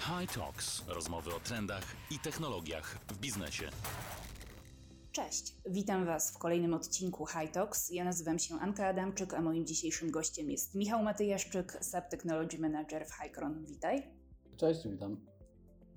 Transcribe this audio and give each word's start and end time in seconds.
High 0.00 0.26
Talks. 0.34 0.82
Rozmowy 0.88 1.34
o 1.34 1.40
trendach 1.40 1.84
i 2.10 2.18
technologiach 2.18 2.98
w 3.08 3.18
biznesie. 3.18 3.68
Cześć, 5.12 5.54
witam 5.66 6.06
Was 6.06 6.34
w 6.34 6.38
kolejnym 6.38 6.74
odcinku 6.74 7.26
High 7.26 7.50
Talks. 7.50 7.90
Ja 7.90 8.04
nazywam 8.04 8.38
się 8.38 8.54
Anka 8.60 8.86
Adamczyk, 8.86 9.34
a 9.34 9.40
moim 9.40 9.66
dzisiejszym 9.66 10.10
gościem 10.10 10.50
jest 10.50 10.74
Michał 10.74 11.02
Matyjaszczyk, 11.02 11.78
Sub 11.84 12.08
Technology 12.10 12.58
Manager 12.58 13.06
w 13.06 13.12
Hycron. 13.12 13.66
Witaj. 13.66 14.02
Cześć, 14.56 14.80
witam. 14.88 15.16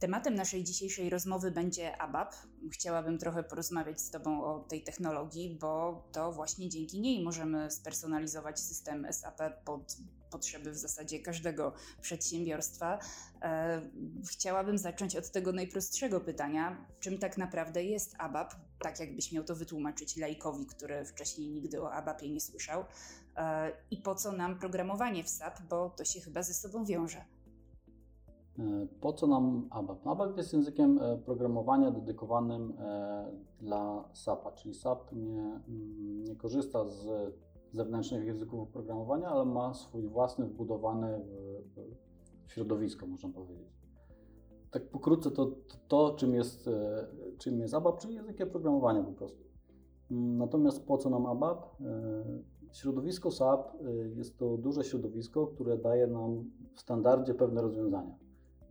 Tematem 0.03 0.35
naszej 0.35 0.63
dzisiejszej 0.63 1.09
rozmowy 1.09 1.51
będzie 1.51 2.01
ABAP. 2.01 2.35
Chciałabym 2.71 3.17
trochę 3.17 3.43
porozmawiać 3.43 4.01
z 4.01 4.09
Tobą 4.09 4.43
o 4.43 4.59
tej 4.59 4.83
technologii, 4.83 5.57
bo 5.61 6.03
to 6.11 6.31
właśnie 6.31 6.69
dzięki 6.69 7.01
niej 7.01 7.23
możemy 7.23 7.71
spersonalizować 7.71 8.59
system 8.59 9.07
SAP 9.11 9.41
pod 9.65 9.97
potrzeby 10.31 10.71
w 10.71 10.77
zasadzie 10.77 11.19
każdego 11.19 11.73
przedsiębiorstwa. 12.01 12.99
E, 13.41 13.81
chciałabym 14.31 14.77
zacząć 14.77 15.15
od 15.15 15.31
tego 15.31 15.51
najprostszego 15.51 16.21
pytania: 16.21 16.85
czym 16.99 17.17
tak 17.17 17.37
naprawdę 17.37 17.83
jest 17.83 18.15
ABAP? 18.17 18.55
Tak, 18.79 18.99
jakbyś 18.99 19.31
miał 19.31 19.43
to 19.43 19.55
wytłumaczyć 19.55 20.17
laikowi, 20.17 20.65
który 20.65 21.05
wcześniej 21.05 21.49
nigdy 21.49 21.81
o 21.81 21.93
ABAPie 21.93 22.29
nie 22.29 22.41
słyszał. 22.41 22.85
E, 23.37 23.71
I 23.91 23.97
po 23.97 24.15
co 24.15 24.31
nam 24.31 24.59
programowanie 24.59 25.23
w 25.23 25.29
SAP, 25.29 25.61
bo 25.69 25.89
to 25.89 26.05
się 26.05 26.21
chyba 26.21 26.43
ze 26.43 26.53
sobą 26.53 26.85
wiąże. 26.85 27.25
E, 28.59 28.87
po 29.01 29.13
co 29.13 29.27
nam 29.27 29.67
ABAP? 29.69 30.07
ABAP 30.07 30.37
jest 30.37 30.53
językiem 30.53 30.99
programowania 31.25 31.91
dedykowanym 31.91 32.73
dla 33.61 34.09
SAP-a, 34.13 34.51
czyli 34.51 34.73
SAP 34.73 35.11
nie, 35.13 35.61
mm, 35.67 36.23
nie 36.23 36.35
korzysta 36.35 36.85
z 36.85 37.33
zewnętrznych 37.71 38.25
języków 38.25 38.59
oprogramowania, 38.59 39.27
ale 39.27 39.45
ma 39.45 39.73
swój 39.73 40.07
własny 40.07 40.45
wbudowany 40.45 41.19
w, 41.75 42.51
środowisko, 42.53 43.07
można 43.07 43.29
powiedzieć. 43.29 43.73
Tak 44.71 44.89
pokrótce 44.89 45.31
to, 45.31 45.45
to, 45.45 45.77
to, 45.87 46.15
czym, 46.15 46.33
jest, 46.33 46.67
e, 46.67 47.07
czym 47.37 47.59
jest 47.59 47.73
ABAP, 47.73 47.97
czyli 47.97 48.15
językiem 48.15 48.49
programowania 48.49 49.03
po 49.03 49.11
prostu. 49.11 49.43
Mm, 50.11 50.37
natomiast 50.37 50.85
po 50.85 50.97
co 50.97 51.09
nam 51.09 51.25
ABAP? 51.25 51.81
E, 51.81 52.73
środowisko 52.73 53.31
SAP 53.31 53.75
e, 53.81 53.91
jest 53.93 54.37
to 54.37 54.57
duże 54.57 54.83
środowisko, 54.83 55.47
które 55.47 55.77
daje 55.77 56.07
nam 56.07 56.51
w 56.73 56.79
standardzie 56.79 57.33
pewne 57.33 57.61
rozwiązania. 57.61 58.15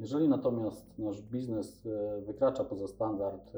Jeżeli 0.02 0.28
natomiast 0.28 0.98
nasz 0.98 1.22
biznes 1.22 1.88
wykracza 2.26 2.64
poza 2.64 2.88
standard 2.88 3.52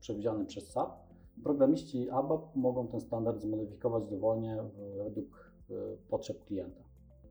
przewidziany 0.00 0.44
przez 0.44 0.70
SAP, 0.70 1.10
Programiści 1.42 2.10
ABAP 2.10 2.56
mogą 2.56 2.88
ten 2.88 3.00
standard 3.00 3.40
zmodyfikować 3.40 4.04
dowolnie 4.10 4.62
według 5.04 5.52
e, 5.70 5.74
potrzeb 6.10 6.44
klienta. 6.44 6.82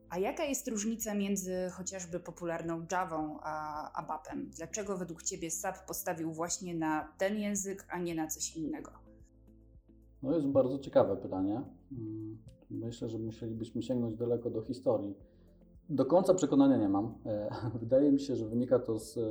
A 0.09 0.19
jaka 0.19 0.43
jest 0.43 0.67
różnica 0.67 1.15
między 1.15 1.53
chociażby 1.71 2.19
popularną 2.19 2.85
Javą 2.91 3.37
a 3.41 3.91
ABAPem? 3.93 4.49
Dlaczego 4.57 4.97
według 4.97 5.23
Ciebie 5.23 5.51
SAP 5.51 5.85
postawił 5.87 6.31
właśnie 6.31 6.75
na 6.75 7.13
ten 7.17 7.37
język, 7.37 7.87
a 7.89 7.99
nie 7.99 8.15
na 8.15 8.27
coś 8.27 8.57
innego? 8.57 8.91
No 10.23 10.35
jest 10.35 10.47
bardzo 10.47 10.79
ciekawe 10.79 11.17
pytanie. 11.17 11.61
Mm, 11.91 12.37
myślę, 12.69 13.09
że 13.09 13.17
musielibyśmy 13.17 13.83
sięgnąć 13.83 14.17
daleko 14.17 14.49
do 14.49 14.61
historii. 14.61 15.15
Do 15.89 16.05
końca 16.05 16.33
przekonania 16.33 16.77
nie 16.77 16.89
mam. 16.89 17.13
E, 17.25 17.49
wydaje 17.79 18.11
mi 18.11 18.19
się, 18.19 18.35
że 18.35 18.45
wynika 18.45 18.79
to 18.79 18.99
z, 18.99 19.17
e, 19.17 19.21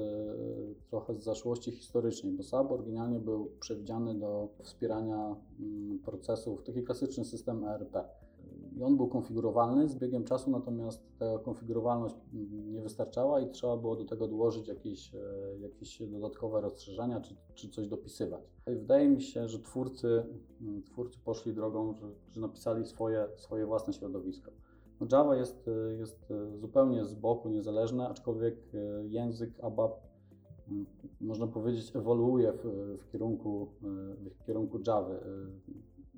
trochę 0.91 1.15
z 1.15 1.25
zaszłości 1.25 1.73
historycznej, 1.73 2.33
bo 2.33 2.43
SAP 2.43 2.73
oryginalnie 2.73 3.21
był 3.21 3.51
przewidziany 3.61 4.15
do 4.15 4.49
wspierania 4.63 5.37
mm, 5.61 5.99
procesów, 5.99 6.63
taki 6.63 6.83
klasyczny 6.83 7.25
system 7.25 7.65
ERP. 7.65 7.97
I 8.77 8.83
on 8.83 8.97
był 8.97 9.09
konfigurowalny 9.09 9.89
z 9.89 9.95
biegiem 9.95 10.25
czasu, 10.25 10.51
natomiast 10.51 11.03
ta 11.19 11.39
konfigurowalność 11.39 12.15
mm, 12.35 12.73
nie 12.73 12.83
wystarczała 12.83 13.41
i 13.41 13.51
trzeba 13.51 13.77
było 13.77 13.97
do 13.97 14.05
tego 14.05 14.29
dołożyć 14.29 14.69
jakieś, 14.69 15.15
e, 15.15 15.19
jakieś 15.61 16.03
dodatkowe 16.03 16.61
rozszerzenia 16.61 17.21
czy, 17.21 17.37
czy 17.55 17.69
coś 17.69 17.89
dopisywać. 17.89 18.41
I 18.67 18.75
wydaje 18.75 19.09
mi 19.09 19.23
się, 19.23 19.49
że 19.49 19.59
twórcy, 19.59 20.23
mm, 20.61 20.83
twórcy 20.83 21.19
poszli 21.25 21.55
drogą, 21.55 21.95
że, 21.95 22.07
że 22.29 22.41
napisali 22.41 22.87
swoje, 22.87 23.29
swoje 23.37 23.67
własne 23.67 23.93
środowisko. 23.93 24.51
No 25.01 25.07
Java 25.13 25.37
jest, 25.37 25.71
jest 25.99 26.33
zupełnie 26.55 27.05
z 27.05 27.15
boku 27.15 27.49
niezależne, 27.49 28.09
aczkolwiek 28.09 28.57
e, 28.75 29.07
język 29.07 29.51
ABAP 29.63 30.09
można 31.21 31.47
powiedzieć 31.47 31.97
ewoluuje 31.97 32.53
w, 32.53 32.65
w, 33.01 33.11
kierunku, 33.13 33.69
e, 33.83 34.31
w 34.31 34.45
kierunku 34.47 34.79
Java. 34.87 35.11
E, 35.11 35.19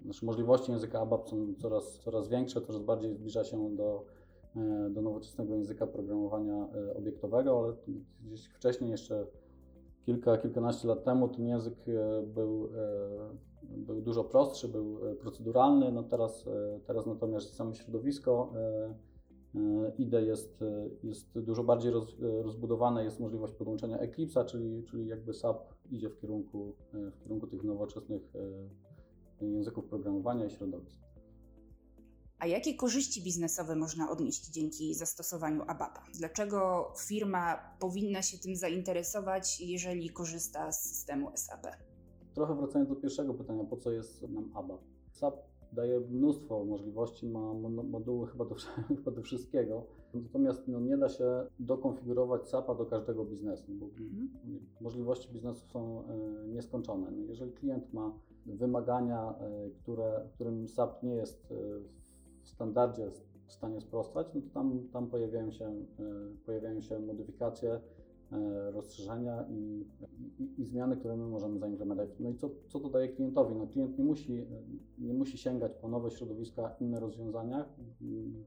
nasze 0.04 0.26
możliwości 0.26 0.72
języka 0.72 1.00
ABAP 1.00 1.28
są 1.28 1.54
coraz, 1.58 1.98
coraz 1.98 2.28
większe, 2.28 2.60
coraz 2.60 2.82
bardziej 2.82 3.10
zbliża 3.10 3.44
się 3.44 3.76
do, 3.76 4.04
do 4.90 5.02
nowoczesnego 5.02 5.54
języka 5.54 5.86
programowania 5.86 6.68
obiektowego, 6.94 7.58
ale 7.58 7.74
gdzieś 8.22 8.46
wcześniej 8.46 8.90
jeszcze 8.90 9.26
kilka, 10.06 10.38
kilkanaście 10.38 10.88
lat 10.88 11.04
temu 11.04 11.28
ten 11.28 11.46
język 11.46 11.74
e, 11.88 12.22
był, 12.22 12.66
e, 12.66 13.49
był 13.62 14.00
dużo 14.00 14.24
prostszy, 14.24 14.68
był 14.68 15.08
e, 15.08 15.14
proceduralny, 15.14 15.92
no 15.92 16.02
teraz, 16.02 16.48
teraz 16.86 17.06
natomiast 17.06 17.54
samo 17.54 17.74
środowisko 17.74 18.52
IDE 19.98 20.22
jest, 20.22 20.64
jest 21.02 21.38
dużo 21.38 21.64
bardziej 21.64 21.92
roz, 21.92 22.16
rozbudowane, 22.20 23.04
jest 23.04 23.20
możliwość 23.20 23.54
podłączenia 23.54 23.98
Eclipse'a, 23.98 24.44
czyli, 24.44 24.84
czyli 24.84 25.06
jakby 25.06 25.34
SAP 25.34 25.74
idzie 25.90 26.08
w 26.10 26.20
kierunku, 26.20 26.74
w 26.92 27.22
kierunku 27.22 27.46
tych 27.46 27.64
nowoczesnych 27.64 28.22
języków 29.40 29.84
programowania 29.84 30.46
i 30.46 30.50
środowisk. 30.50 31.00
A 32.40 32.46
jakie 32.46 32.74
korzyści 32.74 33.22
biznesowe 33.22 33.76
można 33.76 34.10
odnieść 34.10 34.50
dzięki 34.50 34.94
zastosowaniu 34.94 35.62
ABAP-a? 35.66 36.06
Dlaczego 36.14 36.92
firma 36.98 37.74
powinna 37.78 38.22
się 38.22 38.38
tym 38.38 38.56
zainteresować, 38.56 39.60
jeżeli 39.60 40.10
korzysta 40.10 40.72
z 40.72 40.82
systemu 40.82 41.30
SAP? 41.34 41.66
Trochę 42.34 42.54
wracając 42.54 42.90
do 42.90 42.96
pierwszego 42.96 43.34
pytania, 43.34 43.64
po 43.64 43.76
co 43.76 43.92
jest 43.92 44.28
nam 44.28 44.50
ABAP? 44.54 44.80
SAP 45.12 45.50
daje 45.72 46.00
mnóstwo 46.00 46.64
możliwości, 46.64 47.28
ma 47.28 47.54
moduły 47.82 48.26
chyba 48.26 48.44
do, 48.44 48.54
chyba 48.98 49.10
do 49.10 49.22
wszystkiego, 49.22 49.86
natomiast 50.14 50.68
no, 50.68 50.80
nie 50.80 50.98
da 50.98 51.08
się 51.08 51.46
dokonfigurować 51.58 52.48
SAP-a 52.48 52.74
do 52.74 52.86
każdego 52.86 53.24
biznesu, 53.24 53.72
bo 53.72 53.86
mhm. 53.86 54.28
możliwości 54.80 55.32
biznesu 55.32 55.66
są 55.66 56.04
e, 56.06 56.48
nieskończone. 56.48 57.10
No, 57.10 57.24
jeżeli 57.28 57.52
klient 57.52 57.92
ma 57.92 58.12
wymagania, 58.46 59.34
e, 59.40 59.70
które, 59.70 60.28
którym 60.34 60.68
SAP 60.68 61.02
nie 61.02 61.14
jest 61.14 61.52
e, 61.52 61.54
w 62.42 62.48
standardzie 62.48 63.10
w 63.46 63.52
stanie 63.52 63.80
sprostać, 63.80 64.26
no 64.34 64.40
to 64.40 64.48
tam, 64.54 64.88
tam 64.92 65.06
pojawiają, 65.06 65.50
się, 65.50 65.74
pojawiają 66.46 66.80
się 66.80 66.98
modyfikacje, 66.98 67.80
rozszerzenia 68.72 69.44
i, 69.50 69.86
i, 70.38 70.62
i, 70.62 70.64
zmiany, 70.64 70.96
które 70.96 71.16
my 71.16 71.26
możemy 71.26 71.58
zaimplementować. 71.58 72.10
No 72.20 72.30
i 72.30 72.36
co, 72.36 72.50
co 72.68 72.80
to 72.80 72.88
daje 72.88 73.08
klientowi? 73.08 73.54
No 73.54 73.66
klient 73.66 73.98
nie 73.98 74.04
musi, 74.04 74.46
nie 74.98 75.14
musi 75.14 75.38
sięgać 75.38 75.72
po 75.74 75.88
nowe 75.88 76.10
środowiska, 76.10 76.76
inne 76.80 77.00
rozwiązania 77.00 77.64
mm, 78.02 78.44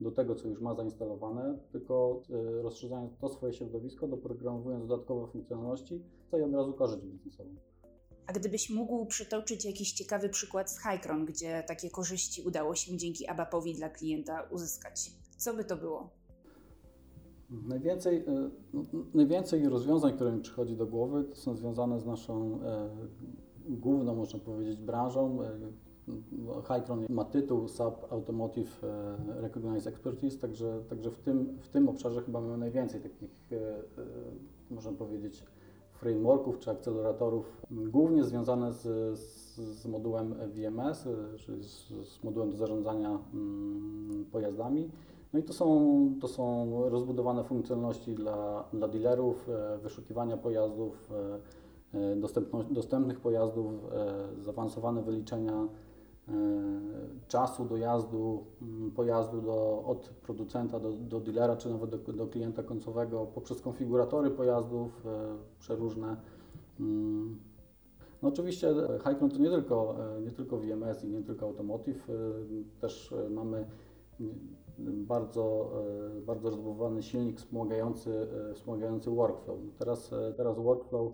do 0.00 0.10
tego, 0.10 0.34
co 0.34 0.48
już 0.48 0.60
ma 0.60 0.74
zainstalowane, 0.74 1.58
tylko 1.72 2.22
e, 2.30 2.62
rozszerzając 2.62 3.16
to 3.18 3.28
swoje 3.28 3.52
środowisko, 3.52 4.08
doprogramowując 4.08 4.86
dodatkowe 4.86 5.32
funkcjonalności, 5.32 6.02
to 6.30 6.38
i 6.38 6.42
od 6.42 6.54
razu 6.54 6.72
korzyść 6.72 7.02
biznesową. 7.02 7.54
A 8.26 8.32
gdybyś 8.32 8.70
mógł 8.70 9.06
przytoczyć 9.06 9.64
jakiś 9.64 9.92
ciekawy 9.92 10.28
przykład 10.28 10.70
z 10.70 10.78
Hycron, 10.78 11.24
gdzie 11.24 11.64
takie 11.68 11.90
korzyści 11.90 12.42
udało 12.42 12.74
się 12.74 12.96
dzięki 12.96 13.26
ABAP-owi 13.28 13.74
dla 13.74 13.88
klienta 13.88 14.48
uzyskać, 14.50 15.12
co 15.36 15.54
by 15.54 15.64
to 15.64 15.76
było? 15.76 16.10
Najwięcej, 17.50 18.16
e, 18.16 18.50
no, 18.74 18.84
najwięcej 19.14 19.68
rozwiązań, 19.68 20.12
które 20.12 20.32
mi 20.32 20.40
przychodzi 20.40 20.76
do 20.76 20.86
głowy, 20.86 21.24
to 21.24 21.36
są 21.36 21.56
związane 21.56 22.00
z 22.00 22.06
naszą 22.06 22.60
e, 22.62 22.88
główną, 23.68 24.14
można 24.14 24.38
powiedzieć, 24.38 24.80
branżą. 24.80 25.42
E, 25.42 25.50
Hycron 26.68 27.06
ma 27.08 27.24
tytuł 27.24 27.68
SAP 27.68 28.12
Automotive 28.12 28.84
e, 28.84 29.16
Recognized 29.40 29.86
Expertise, 29.86 30.38
także, 30.38 30.80
także 30.88 31.10
w, 31.10 31.18
tym, 31.18 31.58
w 31.60 31.68
tym 31.68 31.88
obszarze 31.88 32.22
chyba 32.22 32.40
mamy 32.40 32.58
najwięcej 32.58 33.00
takich, 33.00 33.52
e, 33.52 33.84
można 34.70 34.92
powiedzieć, 34.92 35.44
frameworków 35.92 36.58
czy 36.58 36.70
akceleratorów, 36.70 37.62
głównie 37.70 38.24
związane 38.24 38.72
z, 38.72 38.82
z, 39.18 39.56
z 39.56 39.86
modułem 39.86 40.34
VMS, 40.34 41.08
czyli 41.36 41.62
z, 41.62 41.88
z, 41.88 42.24
modułem 42.24 42.50
do 42.50 42.56
zarządzania 42.56 43.18
mm, 43.34 44.24
pojazdami. 44.32 44.90
No 45.34 45.40
i 45.40 45.42
to 45.42 45.52
są, 45.52 46.14
to 46.20 46.28
są 46.28 46.70
rozbudowane 46.88 47.44
funkcjonalności 47.44 48.14
dla, 48.14 48.64
dla 48.72 48.88
dealerów, 48.88 49.48
e, 49.48 49.78
wyszukiwania 49.78 50.36
pojazdów, 50.36 51.10
e, 51.94 51.98
e, 51.98 52.16
dostępnych 52.70 53.20
pojazdów, 53.20 53.74
zaawansowane 54.40 55.02
wyliczenia 55.02 55.68
czasu 57.28 57.64
dojazdu 57.64 58.44
mm, 58.62 58.90
pojazdu 58.90 59.42
do, 59.42 59.82
od 59.86 60.08
producenta 60.08 60.80
do, 60.80 60.92
do 60.92 61.20
dealera, 61.20 61.56
czy 61.56 61.70
nawet 61.70 61.90
do, 61.90 62.12
do 62.12 62.26
klienta 62.26 62.62
końcowego 62.62 63.26
poprzez 63.26 63.60
konfiguratory 63.60 64.30
pojazdów 64.30 65.06
przeróżne. 65.58 66.16
Mm. 66.80 67.38
No 68.22 68.28
oczywiście 68.28 68.74
Hycron 69.04 69.30
to 69.30 69.38
nie 69.38 69.50
tylko, 69.50 69.96
nie 70.22 70.30
tylko 70.30 70.58
VMS 70.58 71.04
i 71.04 71.08
nie 71.08 71.22
tylko 71.22 71.46
Automotive, 71.46 72.08
też 72.80 73.14
mamy 73.30 73.66
bardzo, 74.78 75.72
bardzo 76.26 76.50
rozbudowany 76.50 77.02
silnik 77.02 77.38
wspomagający, 77.38 78.26
wspomagający 78.54 79.10
workflow. 79.10 79.58
Teraz, 79.78 80.14
teraz 80.36 80.58
workflow 80.58 81.12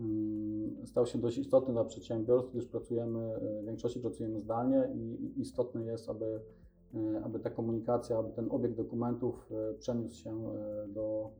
mm, 0.00 0.86
stał 0.86 1.06
się 1.06 1.18
dość 1.18 1.38
istotny 1.38 1.74
dla 1.74 1.84
przedsiębiorstw, 1.84 2.52
gdyż 2.52 2.66
pracujemy, 2.66 3.40
w 3.62 3.66
większości 3.66 4.00
pracujemy 4.00 4.40
zdalnie 4.40 4.88
i 4.94 5.40
istotne 5.40 5.84
jest, 5.84 6.08
aby 6.08 6.40
E, 6.96 7.24
aby 7.24 7.38
ta 7.38 7.50
komunikacja, 7.50 8.18
aby 8.18 8.32
ten 8.32 8.48
obieg 8.50 8.74
dokumentów 8.74 9.52
e, 9.52 9.74
przeniósł 9.74 10.16
się 10.16 10.30
e, 10.30 10.88
do, 10.88 11.30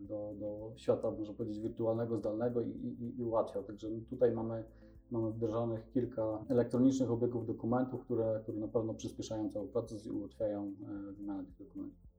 do, 0.00 0.34
do 0.40 0.72
świata, 0.76 1.10
można 1.10 1.34
powiedzieć, 1.34 1.60
wirtualnego, 1.60 2.16
zdalnego 2.16 2.60
i, 2.60 2.68
i, 2.68 3.20
i 3.20 3.24
ułatwiał. 3.24 3.64
Także 3.64 3.88
tutaj 4.10 4.32
mamy, 4.32 4.64
mamy 5.12 5.32
wdrożonych 5.32 5.90
kilka 5.90 6.44
elektronicznych 6.48 7.10
obiegów 7.10 7.46
dokumentów, 7.46 8.04
które, 8.04 8.40
które 8.42 8.58
na 8.58 8.68
pewno 8.68 8.94
przyspieszają 8.94 9.50
cały 9.52 9.68
proces 9.68 10.06
i 10.06 10.10
ułatwiają 10.10 10.74
wymianę 11.16 11.44
tych 11.44 11.66
dokumentów. 11.66 12.12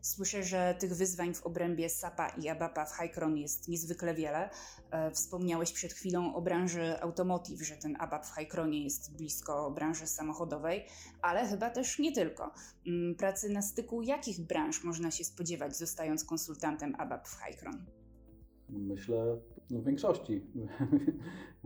Słyszę, 0.00 0.42
że 0.42 0.74
tych 0.78 0.94
wyzwań 0.94 1.34
w 1.34 1.46
obrębie 1.46 1.88
SAP-a 1.88 2.28
i 2.28 2.48
ABAP-a 2.48 2.84
w 2.84 2.92
Hycron 2.92 3.36
jest 3.36 3.68
niezwykle 3.68 4.14
wiele. 4.14 4.50
E, 4.90 5.10
wspomniałeś 5.10 5.72
przed 5.72 5.92
chwilą 5.92 6.34
o 6.34 6.42
branży 6.42 7.00
automotive, 7.00 7.62
że 7.62 7.76
ten 7.76 7.96
ABAP 7.98 8.26
w 8.26 8.30
Hycronie 8.30 8.84
jest 8.84 9.16
blisko 9.16 9.70
branży 9.70 10.06
samochodowej, 10.06 10.84
ale 11.22 11.46
chyba 11.46 11.70
też 11.70 11.98
nie 11.98 12.12
tylko. 12.12 12.54
Mm, 12.86 13.14
pracy 13.14 13.48
na 13.48 13.62
styku 13.62 14.02
jakich 14.02 14.46
branż 14.46 14.84
można 14.84 15.10
się 15.10 15.24
spodziewać, 15.24 15.76
zostając 15.76 16.24
konsultantem 16.24 16.94
ABAP 16.98 17.28
w 17.28 17.36
Hycron? 17.36 17.84
Myślę, 18.68 19.36
w 19.78 19.84
większości. 19.84 20.40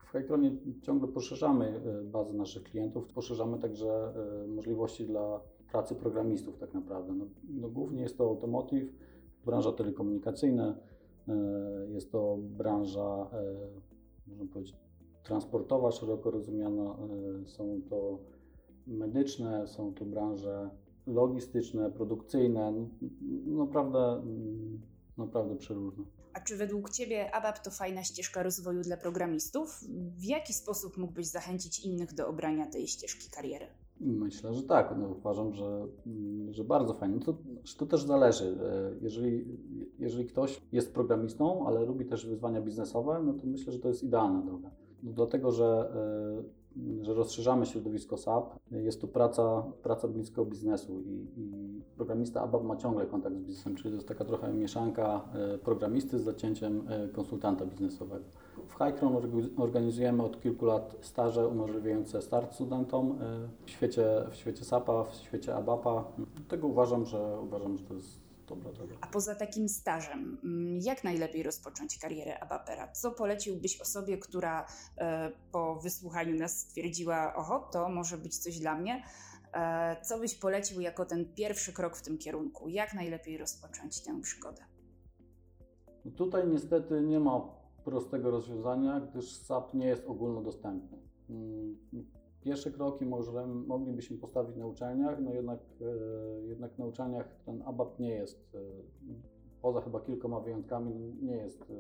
W 0.04 0.08
Hycronie 0.08 0.56
ciągle 0.82 1.08
poszerzamy 1.08 1.66
e, 1.66 2.04
bazę 2.04 2.34
naszych 2.34 2.62
klientów, 2.62 3.06
poszerzamy 3.06 3.58
także 3.58 4.12
e, 4.44 4.46
możliwości 4.46 5.06
dla 5.06 5.40
pracy 5.72 5.94
programistów 5.94 6.58
tak 6.58 6.74
naprawdę. 6.74 7.12
No, 7.12 7.26
no 7.48 7.68
głównie 7.68 8.02
jest 8.02 8.18
to 8.18 8.24
automotive, 8.24 8.92
branża 9.44 9.72
telekomunikacyjna, 9.72 10.76
e, 11.28 11.34
jest 11.92 12.12
to 12.12 12.38
branża, 12.40 13.30
można 14.26 14.46
powiedzieć, 14.52 14.76
transportowa, 15.22 15.90
szeroko 15.90 16.30
rozumiana, 16.30 16.96
są 17.46 17.80
to 17.90 18.18
medyczne, 18.86 19.68
są 19.68 19.94
to 19.94 20.04
branże 20.04 20.70
logistyczne, 21.06 21.90
produkcyjne, 21.90 22.72
naprawdę, 23.46 24.22
naprawdę 25.18 25.56
przeróżne. 25.56 26.04
A 26.34 26.40
czy 26.40 26.56
według 26.56 26.90
Ciebie 26.90 27.34
ABAP 27.34 27.58
to 27.58 27.70
fajna 27.70 28.04
ścieżka 28.04 28.42
rozwoju 28.42 28.82
dla 28.82 28.96
programistów? 28.96 29.80
W 30.18 30.24
jaki 30.24 30.52
sposób 30.52 30.96
mógłbyś 30.96 31.26
zachęcić 31.26 31.84
innych 31.84 32.14
do 32.14 32.28
obrania 32.28 32.66
tej 32.66 32.86
ścieżki 32.86 33.30
kariery? 33.30 33.66
Myślę, 34.00 34.54
że 34.54 34.62
tak. 34.62 34.94
No, 34.98 35.08
uważam, 35.08 35.52
że, 35.54 35.86
że 36.50 36.64
bardzo 36.64 36.94
fajnie. 36.94 37.20
To, 37.20 37.36
to 37.78 37.86
też 37.86 38.02
zależy. 38.02 38.44
E, 38.44 39.04
jeżeli, 39.04 39.44
jeżeli 39.98 40.26
ktoś 40.26 40.60
jest 40.72 40.94
programistą, 40.94 41.66
ale 41.66 41.84
lubi 41.84 42.06
też 42.06 42.26
wyzwania 42.26 42.60
biznesowe, 42.60 43.22
no 43.24 43.32
to 43.32 43.46
myślę, 43.46 43.72
że 43.72 43.78
to 43.78 43.88
jest 43.88 44.02
idealna 44.02 44.42
droga. 44.42 44.70
No, 45.02 45.12
dlatego, 45.12 45.52
że, 45.52 45.92
e, 47.00 47.04
że 47.04 47.14
rozszerzamy 47.14 47.66
środowisko 47.66 48.16
SAP. 48.16 48.58
Jest 48.70 49.00
to 49.00 49.08
praca, 49.08 49.62
praca 49.82 50.08
blisko 50.08 50.44
biznesu 50.44 51.00
i, 51.00 51.26
i 51.36 51.63
programista 51.96 52.40
ABAP 52.40 52.64
ma 52.64 52.76
ciągle 52.76 53.06
kontakt 53.06 53.36
z 53.36 53.38
biznesem, 53.38 53.76
czyli 53.76 53.90
to 53.90 53.94
jest 53.94 54.08
taka 54.08 54.24
trochę 54.24 54.52
mieszanka 54.52 55.20
e, 55.54 55.58
programisty 55.58 56.18
z 56.18 56.22
zacięciem 56.22 56.88
konsultanta 57.12 57.66
biznesowego. 57.66 58.24
W 58.68 58.72
Highcron 58.72 59.16
organizujemy 59.56 60.22
od 60.22 60.40
kilku 60.40 60.66
lat 60.66 60.96
staże 61.00 61.48
umożliwiające 61.48 62.22
start 62.22 62.54
studentom 62.54 63.10
y, 63.10 63.66
w 63.66 63.70
świecie, 63.70 64.04
w 64.30 64.34
świecie 64.34 64.64
SAP-a, 64.64 65.04
w 65.04 65.14
świecie 65.14 65.54
ABAP-a. 65.54 66.04
Dlatego 66.36 66.68
uważam, 66.68 67.04
że 67.04 67.40
uważam, 67.40 67.78
że 67.78 67.84
to 67.84 67.94
jest 67.94 68.08
dobra 68.46 68.72
droga. 68.72 68.94
A 69.00 69.06
poza 69.06 69.34
takim 69.34 69.68
stażem, 69.68 70.38
mm, 70.44 70.78
jak 70.82 71.04
najlepiej 71.04 71.42
rozpocząć 71.42 71.98
karierę 71.98 72.40
ABAPera? 72.40 72.92
Co 72.92 73.10
poleciłbyś 73.10 73.80
osobie, 73.80 74.18
która 74.18 74.66
e, 74.98 75.30
po 75.52 75.74
wysłuchaniu 75.74 76.36
nas 76.36 76.58
stwierdziła, 76.58 77.34
oho, 77.34 77.68
to 77.72 77.88
może 77.88 78.18
być 78.18 78.38
coś 78.38 78.58
dla 78.58 78.74
mnie? 78.74 79.02
E, 79.54 79.96
co 80.02 80.18
byś 80.18 80.34
polecił 80.34 80.80
jako 80.80 81.04
ten 81.04 81.34
pierwszy 81.34 81.72
krok 81.72 81.96
w 81.96 82.02
tym 82.02 82.18
kierunku? 82.18 82.68
Jak 82.68 82.94
najlepiej 82.94 83.38
rozpocząć 83.38 84.02
tę 84.02 84.20
przygodę? 84.22 84.62
No 86.04 86.10
tutaj 86.10 86.48
niestety 86.48 87.02
nie 87.02 87.20
ma 87.20 87.48
prostego 87.84 88.30
rozwiązania, 88.30 89.00
gdyż 89.00 89.36
SAP 89.36 89.74
nie 89.74 89.86
jest 89.86 90.06
ogólnodostępny. 90.06 90.98
Mm, 91.30 91.76
pierwsze 92.40 92.70
kroki 92.70 93.06
moglibyśmy 93.66 94.18
postawić 94.18 94.56
na 94.56 94.66
uczelniach, 94.66 95.20
no 95.20 95.32
jednak, 95.32 95.60
e, 95.80 96.46
jednak 96.46 96.78
na 96.78 96.84
uczelniach 96.84 97.28
ten 97.46 97.62
ABAP 97.62 97.98
nie 97.98 98.10
jest, 98.10 98.54
e, 98.54 98.58
poza 99.62 99.80
chyba 99.80 100.00
kilkoma 100.00 100.40
wyjątkami, 100.40 101.16
nie 101.22 101.36
jest 101.36 101.72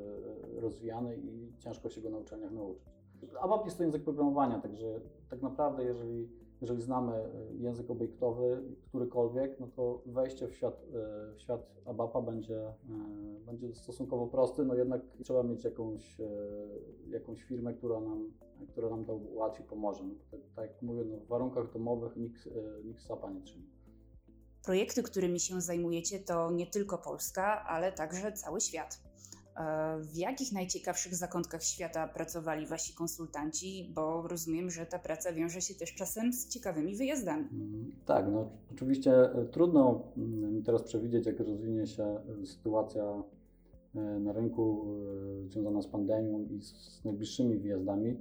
rozwijany 0.56 1.16
i 1.16 1.52
ciężko 1.58 1.88
się 1.88 2.00
go 2.00 2.10
na 2.10 2.18
uczelniach 2.18 2.52
nauczyć. 2.52 2.88
ABAP 3.40 3.64
jest 3.64 3.76
to 3.76 3.82
język 3.82 4.04
programowania, 4.04 4.60
także 4.60 5.00
tak 5.30 5.42
naprawdę 5.42 5.84
jeżeli 5.84 6.28
jeżeli 6.64 6.82
znamy 6.82 7.12
e, 7.12 7.30
język 7.54 7.90
obiektowy, 7.90 8.62
którykolwiek, 8.88 9.60
no 9.60 9.66
to 9.76 10.02
wejście 10.06 10.48
w 10.48 10.54
świat, 10.54 10.84
e, 10.94 11.34
w 11.34 11.40
świat 11.40 11.66
ABAPA 11.84 12.22
będzie, 12.22 12.68
e, 12.68 12.74
będzie 13.46 13.74
stosunkowo 13.74 14.26
prosty, 14.26 14.64
no 14.64 14.74
jednak 14.74 15.00
trzeba 15.22 15.42
mieć 15.42 15.64
jakąś, 15.64 16.20
jakąś 17.08 17.42
firmę, 17.42 17.74
która 17.74 18.00
nam, 18.00 18.32
która 18.68 18.90
nam 18.90 19.04
to 19.04 19.14
ułatwi, 19.14 19.62
pomoże. 19.62 20.04
No 20.04 20.14
tak, 20.30 20.40
tak 20.56 20.70
jak 20.70 20.82
mówię, 20.82 21.04
no 21.04 21.16
w 21.16 21.26
warunkach 21.26 21.72
domowych 21.72 22.16
nikt, 22.16 22.48
nikt 22.84 23.02
SAP-a 23.02 23.30
nie 23.30 23.40
trzyma. 23.40 23.64
Projekty, 24.64 25.02
którymi 25.02 25.40
się 25.40 25.60
zajmujecie, 25.60 26.18
to 26.18 26.50
nie 26.50 26.66
tylko 26.66 26.98
Polska, 26.98 27.64
ale 27.64 27.92
także 27.92 28.32
cały 28.32 28.60
świat. 28.60 29.00
E, 29.56 30.00
w 30.00 30.16
jakich 30.16 30.52
najciekawszych 30.52 31.14
zakątkach 31.14 31.62
świata 31.62 32.08
pracowali 32.08 32.66
wasi 32.66 32.94
konsultanci? 32.94 33.92
Bo 33.94 34.28
rozumiem, 34.28 34.70
że 34.70 34.86
ta 34.86 34.98
praca 34.98 35.32
wiąże 35.32 35.60
się 35.60 35.74
też 35.74 35.94
czasem 35.94 36.32
z 36.32 36.48
ciekawymi 36.48 36.96
wyjazdami. 36.96 37.44
Mm, 37.52 37.92
tak, 38.06 38.26
no 38.32 38.48
oczywiście 38.72 39.12
e, 39.12 39.44
trudno 39.44 40.02
mi 40.52 40.62
teraz 40.62 40.82
przewidzieć, 40.82 41.26
jak 41.26 41.40
rozwinie 41.40 41.86
się 41.86 42.04
e, 42.04 42.46
sytuacja 42.46 43.22
na 44.20 44.32
rynku 44.32 44.86
związana 45.48 45.82
z 45.82 45.86
pandemią 45.86 46.40
i 46.40 46.62
z 46.62 47.04
najbliższymi 47.04 47.58
wyjazdami. 47.58 48.16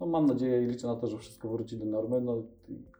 No, 0.00 0.06
mam 0.06 0.26
nadzieję 0.26 0.62
i 0.62 0.66
liczę 0.66 0.86
na 0.86 0.96
to, 0.96 1.06
że 1.06 1.18
wszystko 1.18 1.48
wróci 1.48 1.76
do 1.76 1.84
normy. 1.84 2.20
No, 2.20 2.42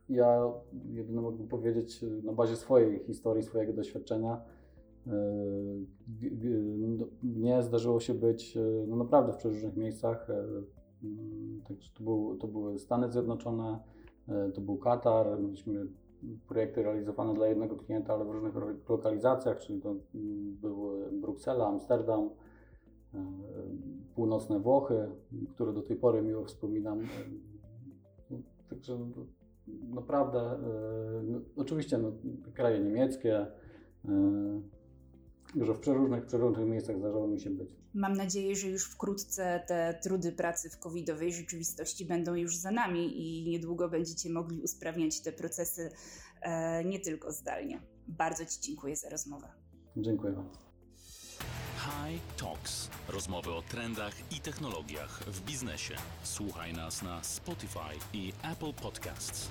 ja 0.09 0.53
jedynie 0.93 1.21
mogę 1.21 1.49
powiedzieć 1.49 2.05
na 2.23 2.33
bazie 2.33 2.57
swojej 2.57 3.05
historii, 3.07 3.43
swojego 3.43 3.73
doświadczenia, 3.73 4.41
mnie 7.23 7.63
zdarzyło 7.63 8.01
się 8.01 8.15
być 8.15 8.57
e, 8.57 8.61
no 8.87 8.97
naprawdę 8.97 9.33
w 9.33 9.37
przeróżnych 9.37 9.77
miejscach. 9.77 10.31
E, 10.31 10.45
mm, 11.05 11.63
także 11.69 11.91
to, 11.95 12.05
był, 12.05 12.37
to 12.37 12.49
były 12.49 12.79
Stany 12.79 13.13
Zjednoczone, 13.13 13.79
e, 14.29 14.51
to 14.53 14.61
był 14.61 14.77
Katar. 14.77 15.41
Mieliśmy 15.41 15.87
projekty 16.49 16.83
realizowane 16.83 17.35
dla 17.35 17.47
jednego 17.47 17.77
klienta, 17.77 18.15
ale 18.15 18.25
w 18.25 18.31
różnych 18.31 18.55
lokalizacjach, 18.89 19.59
czyli 19.59 19.81
to 19.81 19.91
mm, 20.15 20.57
były 20.61 21.13
Bruksela, 21.13 21.67
Amsterdam, 21.67 22.31
północne 24.15 24.61
Włochy, 24.61 25.09
które 25.51 25.73
do 25.73 25.83
tej 25.83 25.97
pory 25.97 26.23
miło 26.23 26.45
wspominam. 26.45 27.01
Także 28.71 28.99
naprawdę, 29.95 30.59
no, 31.25 31.41
oczywiście 31.57 31.99
no, 31.99 32.13
kraje 32.55 32.81
niemieckie, 32.81 33.47
że 35.61 35.75
w 35.75 35.79
przeróżnych, 35.81 36.27
przeróżnych 36.27 36.67
miejscach 36.69 36.99
zdarzało 36.99 37.29
mi 37.29 37.41
się 37.41 37.51
być. 37.51 37.71
Mam 37.95 38.13
nadzieję, 38.13 38.57
że 38.57 38.69
już 38.69 38.85
wkrótce 38.85 39.65
te 39.67 39.99
trudy 40.03 40.33
pracy 40.33 40.71
w 40.71 40.79
covidowej 40.79 41.33
rzeczywistości 41.33 42.07
będą 42.07 42.35
już 42.35 42.57
za 42.57 42.71
nami 42.71 43.23
i 43.23 43.51
niedługo 43.51 43.89
będziecie 43.89 44.31
mogli 44.31 44.61
usprawniać 44.61 45.21
te 45.21 45.33
procesy 45.33 45.91
e, 46.41 46.85
nie 46.85 47.01
tylko 47.01 47.33
zdalnie. 47.33 47.83
Bardzo 48.09 48.47
Ci 48.47 48.61
dziękuję 48.61 48.97
za 48.97 49.09
rozmowę. 49.09 49.49
Dziękuję 49.97 50.33
bardzo. 50.33 50.65
High 51.85 52.21
Talks. 52.37 52.89
Rozmowy 53.09 53.51
o 53.51 53.63
trendach 53.63 54.15
i 54.37 54.41
technologiach 54.41 55.25
w 55.27 55.45
biznesie. 55.45 55.95
Słuchaj 56.23 56.73
nas 56.73 57.03
na 57.03 57.23
Spotify 57.23 57.95
i 58.13 58.33
Apple 58.53 58.73
Podcasts. 58.83 59.51